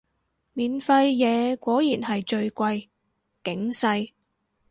[0.53, 2.89] 免費嘢果然係最貴，
[3.43, 4.13] 警世